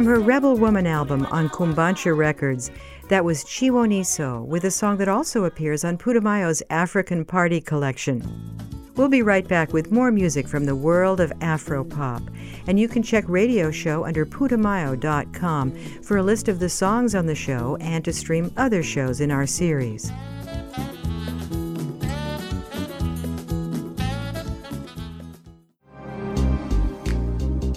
From 0.00 0.06
her 0.06 0.18
Rebel 0.18 0.56
Woman 0.56 0.86
album 0.86 1.26
on 1.26 1.50
Cumbancha 1.50 2.16
Records, 2.16 2.70
that 3.10 3.22
was 3.22 3.44
Chiwoniso 3.44 4.42
with 4.46 4.64
a 4.64 4.70
song 4.70 4.96
that 4.96 5.10
also 5.10 5.44
appears 5.44 5.84
on 5.84 5.98
Putumayo's 5.98 6.62
African 6.70 7.22
Party 7.22 7.60
collection. 7.60 8.24
We'll 8.96 9.10
be 9.10 9.20
right 9.20 9.46
back 9.46 9.74
with 9.74 9.92
more 9.92 10.10
music 10.10 10.48
from 10.48 10.64
the 10.64 10.74
world 10.74 11.20
of 11.20 11.30
Afropop. 11.40 12.26
And 12.66 12.80
you 12.80 12.88
can 12.88 13.02
check 13.02 13.24
Radio 13.28 13.70
Show 13.70 14.06
under 14.06 14.24
Putumayo.com 14.24 15.72
for 16.02 16.16
a 16.16 16.22
list 16.22 16.48
of 16.48 16.60
the 16.60 16.70
songs 16.70 17.14
on 17.14 17.26
the 17.26 17.34
show 17.34 17.76
and 17.82 18.02
to 18.06 18.12
stream 18.14 18.50
other 18.56 18.82
shows 18.82 19.20
in 19.20 19.30
our 19.30 19.46
series. 19.46 20.10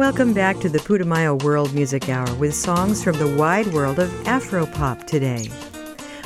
Welcome 0.00 0.32
back 0.32 0.58
to 0.60 0.70
the 0.70 0.78
Putumayo 0.78 1.42
World 1.42 1.74
Music 1.74 2.08
Hour 2.08 2.34
with 2.36 2.54
songs 2.54 3.04
from 3.04 3.18
the 3.18 3.36
wide 3.36 3.66
world 3.66 3.98
of 3.98 4.08
Afropop 4.24 5.06
today. 5.06 5.50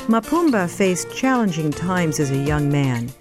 Mapumba 0.07 0.69
faced 0.69 1.13
challenging 1.13 1.71
times 1.71 2.21
as 2.21 2.31
a 2.31 2.37
young 2.37 2.71
man. 2.71 3.11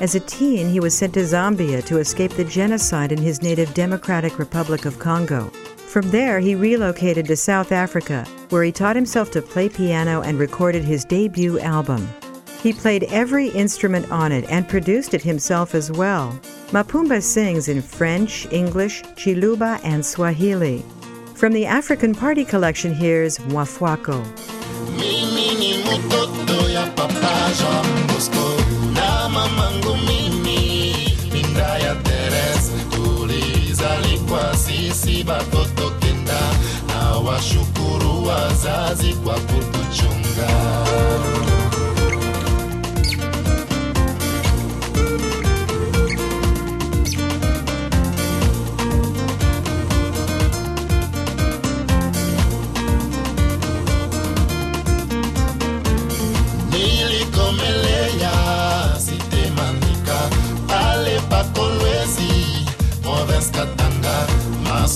As 0.00 0.14
a 0.14 0.20
teen, 0.20 0.68
he 0.68 0.80
was 0.80 0.94
sent 0.94 1.14
to 1.14 1.20
Zambia 1.20 1.82
to 1.86 1.96
escape 1.96 2.32
the 2.32 2.44
genocide 2.44 3.10
in 3.10 3.22
his 3.22 3.40
native 3.40 3.72
Democratic 3.72 4.38
Republic 4.38 4.84
of 4.84 4.98
Congo. 4.98 5.46
From 5.78 6.10
there, 6.10 6.40
he 6.40 6.54
relocated 6.54 7.24
to 7.28 7.34
South 7.34 7.72
Africa, 7.72 8.26
where 8.50 8.64
he 8.64 8.70
taught 8.70 8.96
himself 8.96 9.30
to 9.30 9.40
play 9.40 9.70
piano 9.70 10.20
and 10.20 10.38
recorded 10.38 10.84
his 10.84 11.06
debut 11.06 11.58
album. 11.58 12.06
He 12.62 12.72
played 12.72 13.04
every 13.04 13.48
instrument 13.48 14.10
on 14.12 14.30
it 14.30 14.44
and 14.48 14.68
produced 14.68 15.14
it 15.14 15.22
himself 15.22 15.74
as 15.74 15.90
well. 15.90 16.38
Mapumba 16.70 17.20
sings 17.20 17.68
in 17.68 17.82
French, 17.82 18.46
English, 18.52 19.02
Chiluba, 19.16 19.80
and 19.82 20.06
Swahili. 20.06 20.84
From 21.34 21.52
the 21.52 21.66
African 21.66 22.14
Party 22.14 22.44
collection, 22.44 22.94
here's 22.94 23.38
Mwafwako. 23.38 24.22
na 36.88 37.12
washukuru 37.18 38.26
wazazi 38.26 39.14
kwa 39.14 39.34
kutuchunga 39.34 40.48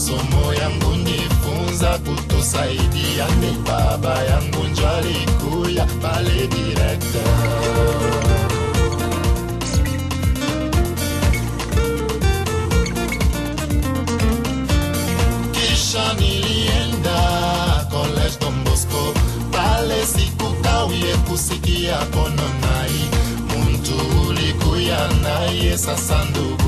masomo 0.07 0.55
yangu 0.55 0.95
nifunza 0.97 1.99
kutosaidia 1.99 3.27
ni 3.41 3.51
baba 3.65 4.23
yangu 4.25 4.65
njo 4.73 4.89
alikuya 4.89 5.85
pale 6.03 6.47
directeur 6.47 8.37
kisha 15.53 16.13
nilienda 16.15 17.21
college 17.91 18.37
Don 18.41 18.65
Bosco. 18.65 19.15
Pale 19.53 20.07
sikukawie 20.07 21.15
kusikia 21.29 21.97
kono 21.99 22.49
nai. 22.61 23.11
Muntu 23.49 23.95
ulikuya 24.29 25.09
naye 25.23 25.79
sasa 25.79 26.25
na 26.25 26.66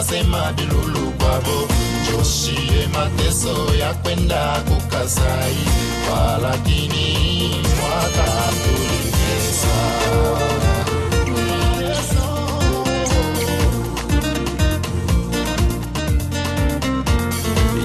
mupanga 0.00 0.04
sema 0.04 0.52
bilulu 0.52 1.12
kwabo 1.18 1.68
joshie 2.10 2.86
mateso 2.92 3.74
ya 3.74 3.94
kwenda 3.94 4.60
kukasai 4.68 5.56
walakini 6.12 7.16
mwaka 7.80 8.52
tulingeza 8.64 9.80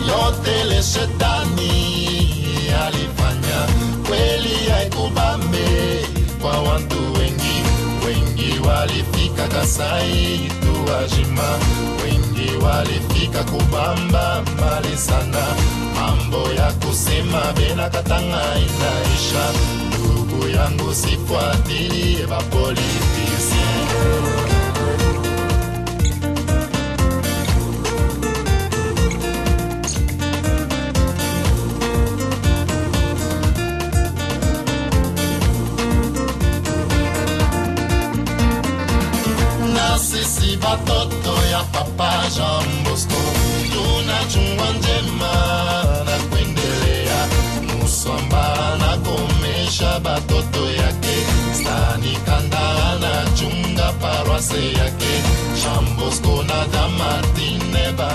yote 0.07 0.63
le 0.69 0.83
shetani 0.83 1.71
alifanya 2.85 3.67
kweli 4.07 4.69
haikubambe 4.71 6.05
kwa 6.41 6.59
watu 6.61 7.13
wengi 7.13 7.55
wengi 8.05 8.59
walifika 9.35 9.47
kasai 9.47 10.51
tuwajima 10.61 11.59
wengi 12.03 12.65
walifika 12.65 13.43
kubamba 13.43 14.41
mbali 14.41 14.97
sana 14.97 15.43
mambo 15.95 16.53
ya 16.53 16.71
kusema 16.71 17.53
bena 17.53 17.89
katanga 17.89 18.41
inaisha. 18.57 19.51
Ndugu 19.87 20.47
yangu 20.49 20.93
sifuatilie 20.95 22.25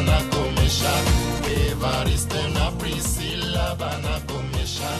banakomesha 0.00 0.92
Evariste 1.70 2.48
na 2.54 2.70
Priscilla 2.70 3.74
banakomesha 3.74 4.90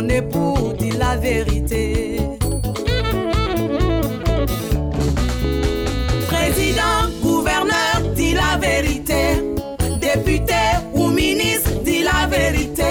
mon 0.00 0.08
époux, 0.08 0.72
dis 0.78 0.92
la 0.92 1.16
vérité. 1.16 2.20
Président, 6.28 7.08
gouverneur, 7.22 8.00
dis 8.14 8.32
la 8.32 8.56
vérité. 8.56 9.42
Député 10.00 10.62
ou 10.94 11.08
ministre, 11.08 11.70
dis 11.84 12.02
la 12.02 12.26
vérité. 12.26 12.84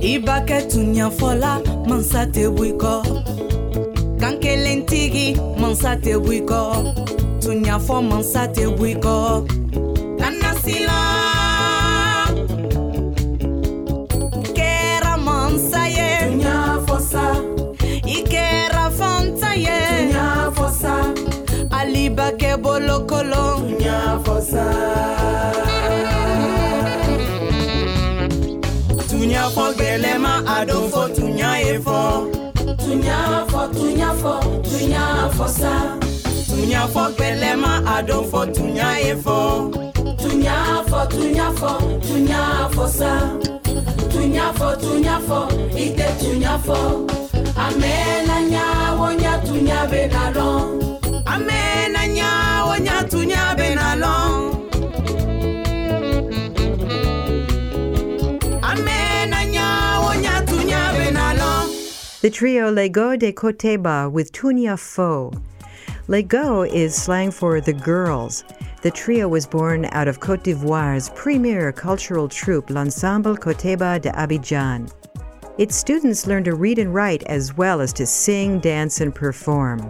i 0.00 0.18
b'a 0.18 0.40
kɛ 0.48 0.58
tuɲafɔla 0.70 1.52
mansa 1.88 2.22
bɔ 2.56 3.27
mansa 5.78 5.94
tɛ 6.04 6.12
bɔ 6.24 6.30
i 6.38 6.40
kɔ 6.50 6.60
tuɲafɔ 7.42 7.96
mansa 8.10 8.42
tɛ 8.54 8.64
bɔ 8.76 8.84
i 8.92 8.94
kɔ 9.04 9.16
nanasila 10.18 10.98
kɛra 14.56 15.14
mansa 15.26 15.82
ye 15.96 16.08
Tunyafo 16.26 16.96
sa, 17.10 17.24
i 18.16 18.18
kɛra 18.32 18.84
fanta 18.98 19.50
ye 19.66 19.78
tunyafo 19.90 20.66
sa, 20.80 20.94
ali 21.78 22.04
b'a 22.16 22.28
kɛ 22.40 22.50
bolokolon 22.62 23.54
tunyafo 23.62 24.36
sa. 24.50 24.66
tuɲafɔ 29.08 29.64
tunyafɔ 33.08 33.60
tunyafɔ 33.76 34.32
tunyafɔ 34.68 35.46
sa. 35.58 35.72
tunyafɔ 36.48 37.02
gbɛlɛma 37.16 37.72
a 37.94 37.96
dɔn 38.06 38.24
fɔ 38.30 38.40
tunya 38.54 38.88
ye 39.04 39.14
fɔ. 39.24 39.38
tunyafɔ 40.22 41.00
tunyafɔ 41.14 41.70
tunyafɔ 42.06 42.84
sa. 42.98 43.12
tunyafɔ 44.12 44.68
tunyafɔ 44.82 45.38
i 45.84 45.86
tɛ 45.96 46.06
tunyafɔ. 46.20 46.78
amɛna 47.64 48.36
nyawo 48.52 49.06
nya 49.20 49.34
tunya 49.46 49.80
bɛ 49.90 50.00
na 50.12 50.24
lɔn. 50.36 50.64
amɛna 51.32 52.02
nyawo 52.16 52.74
nya 52.84 52.96
tunya 53.10 53.44
bɛ 53.58 53.68
na 53.74 53.88
lɔn. 54.02 54.67
The 62.20 62.30
trio 62.30 62.68
Les 62.72 62.88
Go 62.88 63.14
de 63.14 63.32
Koteba 63.32 64.10
with 64.10 64.32
Tougna 64.32 64.76
Fo. 64.76 65.32
Les 66.08 66.22
Go 66.22 66.62
is 66.64 66.92
slang 66.92 67.30
for 67.30 67.60
the 67.60 67.72
girls. 67.72 68.42
The 68.82 68.90
trio 68.90 69.28
was 69.28 69.46
born 69.46 69.84
out 69.92 70.08
of 70.08 70.18
Cote 70.18 70.42
d'Ivoire's 70.42 71.10
premier 71.10 71.70
cultural 71.70 72.28
troupe, 72.28 72.70
l'Ensemble 72.70 73.36
Koteba 73.36 74.02
de 74.02 74.10
Abidjan. 74.10 74.92
Its 75.58 75.76
students 75.76 76.26
learn 76.26 76.42
to 76.42 76.56
read 76.56 76.80
and 76.80 76.92
write 76.92 77.22
as 77.28 77.56
well 77.56 77.80
as 77.80 77.92
to 77.92 78.04
sing, 78.04 78.58
dance, 78.58 79.00
and 79.00 79.14
perform. 79.14 79.88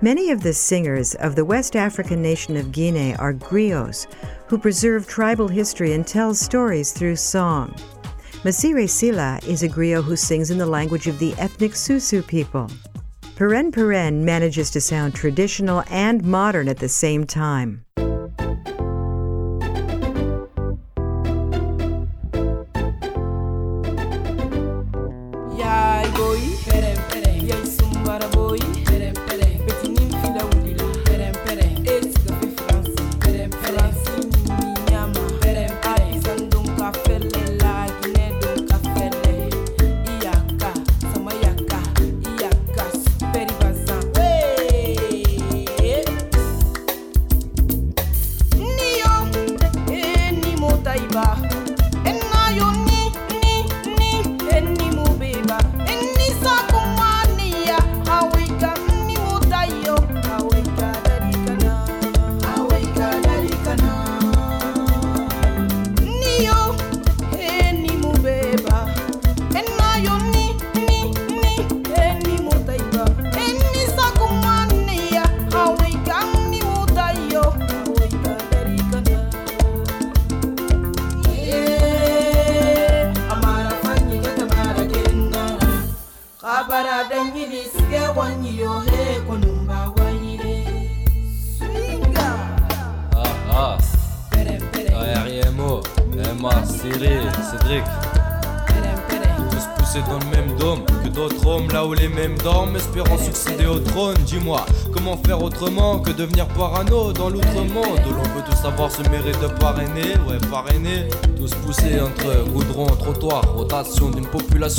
Many 0.00 0.30
of 0.30 0.42
the 0.42 0.54
singers 0.54 1.14
of 1.16 1.36
the 1.36 1.44
West 1.44 1.76
African 1.76 2.22
nation 2.22 2.56
of 2.56 2.72
Guinea 2.72 3.16
are 3.16 3.34
griots, 3.34 4.06
who 4.48 4.56
preserve 4.56 5.06
tribal 5.06 5.48
history 5.48 5.92
and 5.92 6.06
tell 6.06 6.32
stories 6.32 6.92
through 6.92 7.16
song. 7.16 7.76
Macire 8.44 8.86
Sylla 8.86 9.40
is 9.48 9.62
a 9.62 9.68
griot 9.70 10.04
who 10.04 10.16
sings 10.16 10.50
in 10.50 10.58
the 10.58 10.66
language 10.66 11.06
of 11.06 11.18
the 11.18 11.32
ethnic 11.38 11.72
Susu 11.72 12.20
people. 12.26 12.70
Perenperen 13.36 14.22
manages 14.22 14.70
to 14.72 14.82
sound 14.82 15.14
traditional 15.14 15.82
and 15.88 16.22
modern 16.22 16.68
at 16.68 16.76
the 16.76 16.90
same 16.90 17.24
time. 17.24 17.86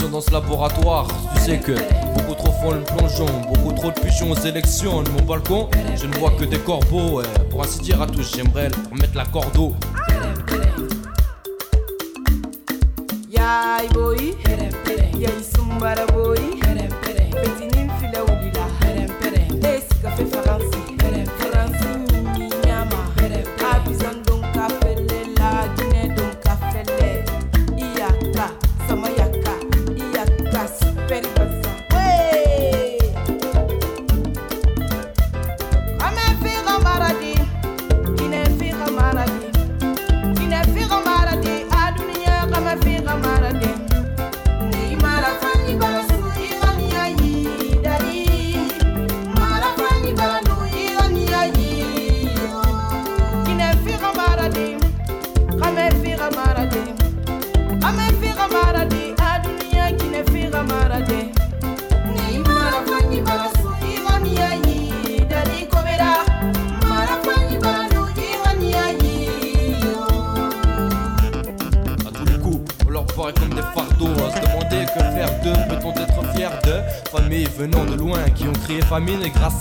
dans 0.03 0.21
ce 0.21 0.31
laboratoire. 0.31 1.07
Tu 1.35 1.41
sais 1.41 1.59
que 1.59 1.73
beaucoup 2.13 2.35
trop 2.35 2.51
font 2.61 2.71
le 2.71 2.81
plongeon, 2.81 3.25
beaucoup 3.47 3.71
trop 3.73 3.91
de 3.91 3.99
pigeons 3.99 4.31
aux 4.31 4.45
élections. 4.45 5.03
Mon 5.17 5.25
balcon, 5.25 5.69
je 5.95 6.05
ne 6.05 6.15
vois 6.17 6.31
que 6.31 6.45
des 6.45 6.59
corbeaux. 6.59 7.21
Pour 7.49 7.63
ainsi 7.63 7.79
dire 7.79 8.01
à 8.01 8.07
tous, 8.07 8.35
j'aimerais 8.35 8.69
leur 8.69 8.99
mettre 8.99 9.15
la 9.15 9.25
cordeau. 9.25 9.75
Yeah, 13.29 13.81
boy. 13.93 14.35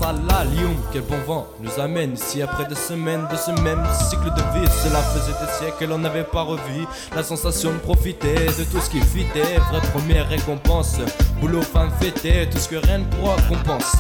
Masala, 0.01 0.45
Lyoum, 0.45 0.76
quel 0.92 1.03
bon 1.03 1.18
vent 1.26 1.47
nous 1.61 1.80
amène 1.80 2.14
ici 2.14 2.42
après 2.42 2.66
des 2.66 2.74
semaines 2.74 3.26
de 3.30 3.36
ce 3.36 3.51
même 3.62 3.82
cycle 4.09 4.30
de 4.34 4.59
vie. 4.59 4.70
Cela 4.82 5.01
faisait 5.01 5.32
des 5.32 5.53
siècles, 5.59 5.92
on 5.92 5.99
n'avait 5.99 6.24
pas 6.24 6.42
revu 6.42 6.86
la 7.14 7.22
sensation 7.22 7.72
de 7.72 7.78
profiter 7.78 8.34
de 8.34 8.64
tout 8.64 8.80
ce 8.80 8.90
qui 8.90 9.01
fitait. 9.01 9.59
Vraie 9.70 9.80
première 9.92 10.28
récompense, 10.28 10.99
boulot, 11.40 11.62
femme 11.62 11.90
fêtée, 12.01 12.49
tout 12.51 12.59
ce 12.59 12.68
que 12.68 12.76
rien 12.76 12.99
ne 12.99 13.05
pourra 13.05 13.36
compenser. 13.49 13.99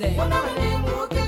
Friday. 0.00 1.19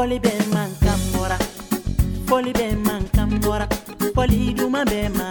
foli 0.00 0.18
be 0.18 0.32
man 0.54 0.70
kan 0.84 1.00
bɔra 1.12 1.36
foli 2.28 2.52
bɛ 2.58 2.66
man 2.86 3.02
kan 3.14 3.30
bɔra 3.42 3.66
foli 4.14 4.38
duman 4.56 4.84
be 4.90 5.00
man. 5.18 5.29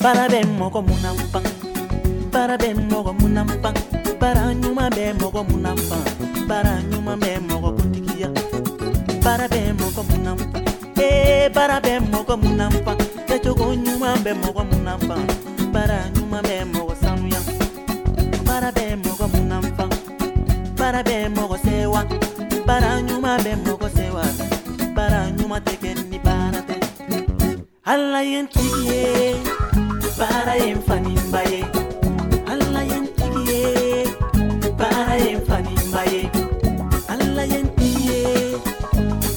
Fan 0.00 0.14
bara 2.32 2.56
bɛ 2.58 2.74
mɔgɔ 2.90 3.12
mun 3.18 3.34
na 3.34 3.44
fan 3.62 3.74
bara 4.20 4.42
ɲuman 4.60 4.90
bɛ 4.96 5.12
mɔgɔ 5.20 5.42
mun 5.48 5.62
na 5.62 5.74
fan 5.76 6.02
bara 6.48 6.72
ɲuman 6.90 7.18
bɛ 7.20 7.30
mɔgɔ 7.48 7.68
kuntigiya 7.76 8.28
bara 9.24 9.46
bɛ 9.48 9.60
mɔgɔ 9.80 10.02
mun 10.08 10.22
na 10.24 10.36
fan 10.36 10.64
ee 10.96 11.48
bara 11.54 11.80
bɛ 11.80 12.00
mɔgɔ 12.12 12.34
mun 12.42 12.56
na 12.56 12.70
fan 12.70 12.96
kɛcogo 13.28 13.64
ɲuman 13.84 14.16
bɛ 14.24 14.32
mɔgɔ 14.42 14.62
mun 14.70 14.84
na 14.84 14.96
fan 14.98 15.26
bara 15.72 15.98
ɲuman 16.14 16.42
bɛ 16.48 16.56
mɔgɔ 16.72 16.94
sanuya 17.02 17.40
bara 18.46 18.70
bɛ 18.72 18.84
mɔgɔ 19.04 19.26
mun 19.32 19.48
na 19.48 19.60
fan 19.76 19.90
bara 20.76 21.02
bɛ 21.02 21.16
sewa 21.64 22.02
bara 22.66 22.90
ɲuman 23.06 23.38
bɛ 23.44 23.52
mɔgɔ 23.64 23.88
sewa 23.96 24.24
bara 24.96 25.20
ɲuman 25.36 25.60
tɛ 25.60 25.74
kɛ 25.82 25.90
ni 26.10 26.18
baara 26.18 26.60
tɛ 26.68 26.76
ala 27.84 28.22
ye 28.22 28.40
n 28.42 28.48
ye 30.60 30.74
baara 30.76 31.40
ye. 31.50 31.60
Ala 32.52 32.82
ye 32.90 32.98
n 33.00 33.06
tigi 33.16 33.42
ye. 33.50 33.60
Baara 34.80 35.16
ye 35.16 35.32
n 35.32 35.40
fanimba 35.48 36.02
ye. 36.12 36.22
Ala 37.08 37.44
ye. 37.48 37.60
N 37.64 37.68
tigi 37.76 38.04
ye 38.12 38.20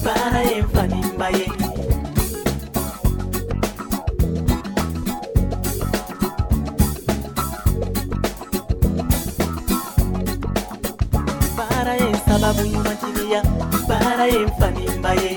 baara 0.04 0.40
ye. 0.44 0.60
Ye 0.60 1.46
baara 11.56 11.94
sababu 12.28 12.62
ɲumantigiya 12.72 13.40
baara 13.88 14.26
ye 14.32 14.40
n 14.44 14.50
ye. 15.22 15.32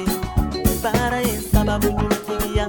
Baara 0.84 1.20
sababu 1.52 1.88
ɲumantigiya 1.88 2.66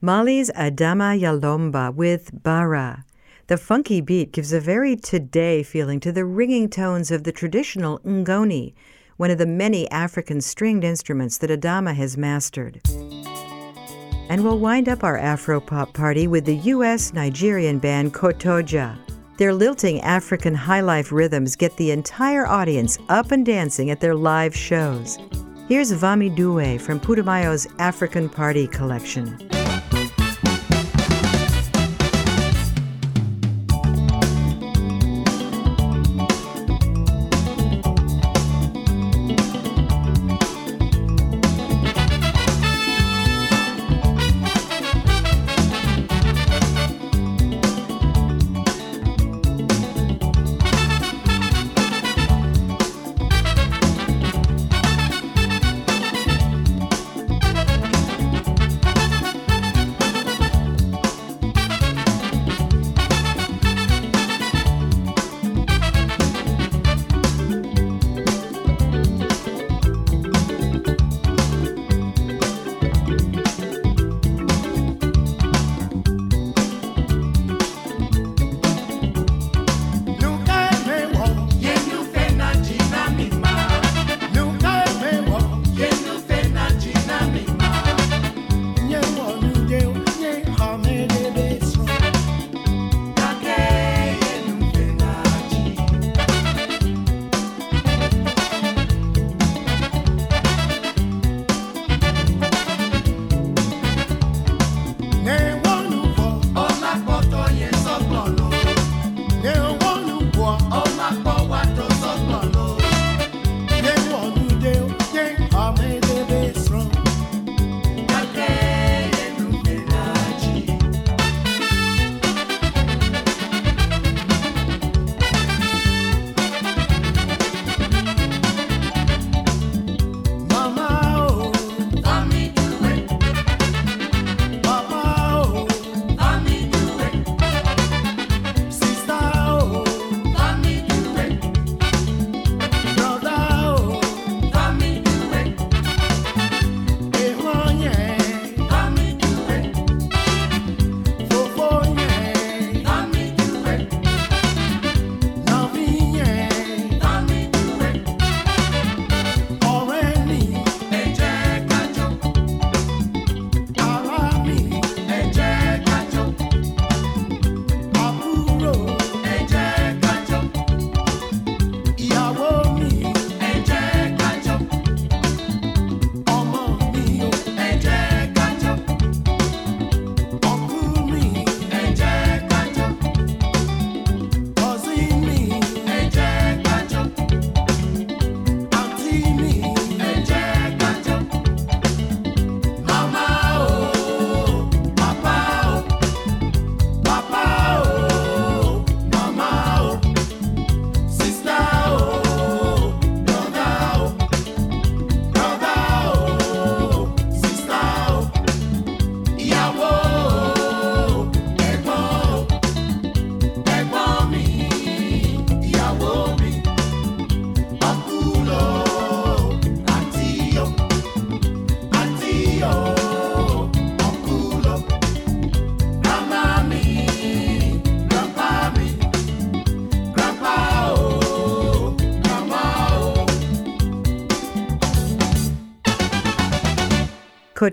Mali's 0.00 0.50
Adama 0.52 1.18
Yalomba 1.18 1.94
with 1.94 2.30
Bara. 2.42 3.04
The 3.48 3.58
funky 3.58 4.00
beat 4.00 4.32
gives 4.32 4.52
a 4.52 4.60
very 4.60 4.96
today 4.96 5.62
feeling 5.62 6.00
to 6.00 6.12
the 6.12 6.24
ringing 6.24 6.70
tones 6.70 7.10
of 7.10 7.24
the 7.24 7.32
traditional 7.32 7.98
ngoni, 8.00 8.74
one 9.16 9.30
of 9.30 9.38
the 9.38 9.46
many 9.46 9.90
African 9.90 10.40
stringed 10.40 10.84
instruments 10.84 11.36
that 11.38 11.50
Adama 11.50 11.94
has 11.94 12.16
mastered. 12.16 12.80
And 14.30 14.44
we'll 14.44 14.58
wind 14.58 14.88
up 14.88 15.04
our 15.04 15.18
Afro 15.18 15.60
pop 15.60 15.92
party 15.92 16.26
with 16.26 16.44
the 16.44 16.56
U.S. 16.56 17.12
Nigerian 17.12 17.78
band 17.78 18.14
Kotoja. 18.14 18.98
Their 19.38 19.54
lilting 19.54 20.00
African 20.00 20.56
highlife 20.56 21.12
rhythms 21.12 21.54
get 21.54 21.76
the 21.76 21.92
entire 21.92 22.44
audience 22.44 22.98
up 23.08 23.30
and 23.30 23.46
dancing 23.46 23.88
at 23.90 24.00
their 24.00 24.16
live 24.16 24.52
shows. 24.52 25.16
Here's 25.68 25.92
Vami 25.92 26.36
Duwe 26.36 26.80
from 26.80 26.98
Putumayo's 26.98 27.68
African 27.78 28.28
Party 28.28 28.66
collection. 28.66 29.38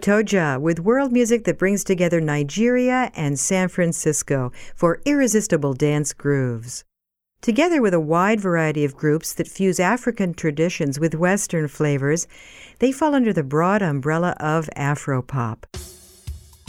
Kotoja 0.06 0.62
with 0.62 0.82
world 0.82 1.12
music 1.12 1.46
that 1.46 1.58
brings 1.58 1.84
together 1.84 2.22
Nigeria 2.22 3.12
and 3.16 3.40
San 3.40 3.70
Francisco 3.70 4.52
for 4.76 5.02
irresistible 5.04 5.74
dance 5.74 6.14
grooves. 6.14 6.84
Together 7.42 7.82
with 7.82 7.92
a 7.92 8.00
wide 8.00 8.40
variety 8.40 8.86
of 8.86 8.96
groups 8.96 9.34
that 9.34 9.48
fuse 9.48 9.80
African 9.80 10.36
traditions 10.36 11.00
with 11.00 11.16
Western 11.16 11.68
flavors, 11.68 12.28
they 12.78 12.92
fall 12.92 13.16
under 13.16 13.34
the 13.34 13.42
broad 13.42 13.82
umbrella 13.82 14.36
of 14.40 14.70
Afropop. 14.78 15.64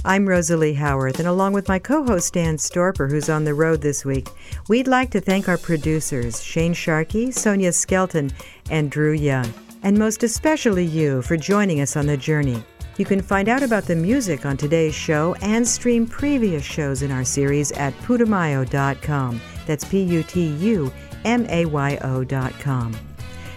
I'm 0.02 0.26
Rosalie 0.26 0.72
Howarth, 0.72 1.18
and 1.18 1.28
along 1.28 1.52
with 1.52 1.68
my 1.68 1.78
co 1.78 2.04
host 2.04 2.32
Dan 2.32 2.56
Storper, 2.56 3.10
who's 3.10 3.28
on 3.28 3.44
the 3.44 3.52
road 3.52 3.82
this 3.82 4.02
week, 4.02 4.28
we'd 4.70 4.88
like 4.88 5.10
to 5.10 5.20
thank 5.20 5.46
our 5.46 5.58
producers, 5.58 6.42
Shane 6.42 6.72
Sharkey, 6.72 7.30
Sonia 7.32 7.74
Skelton, 7.74 8.30
and 8.70 8.90
Drew 8.90 9.12
Young, 9.12 9.52
and 9.82 9.98
most 9.98 10.22
especially 10.22 10.86
you 10.86 11.20
for 11.20 11.36
joining 11.36 11.82
us 11.82 11.98
on 11.98 12.06
the 12.06 12.16
journey. 12.16 12.64
You 12.96 13.04
can 13.04 13.20
find 13.20 13.48
out 13.48 13.62
about 13.62 13.84
the 13.84 13.96
music 13.96 14.46
on 14.46 14.56
today's 14.56 14.94
show 14.94 15.34
and 15.42 15.66
stream 15.66 16.06
previous 16.06 16.64
shows 16.64 17.02
in 17.02 17.10
our 17.10 17.24
series 17.24 17.72
at 17.72 17.92
putumayo.com. 18.00 19.40
That's 19.66 19.84
P 19.84 20.02
U 20.02 20.22
T 20.22 20.46
U 20.46 20.92
M 21.24 21.46
A 21.50 21.66
Y 21.66 21.98
O.com. 22.02 22.96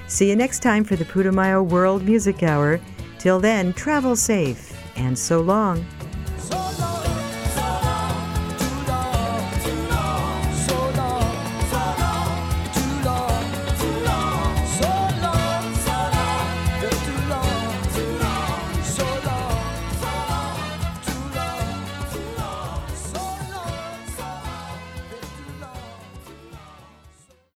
See 0.07 0.29
you 0.29 0.35
next 0.35 0.61
time 0.61 0.83
for 0.83 0.95
the 0.95 1.05
Putumayo 1.05 1.65
World 1.65 2.03
Music 2.03 2.43
Hour. 2.43 2.81
Till 3.19 3.39
then, 3.39 3.73
travel 3.73 4.15
safe 4.15 4.75
and 4.97 5.17
so 5.17 5.39
long. 5.39 5.85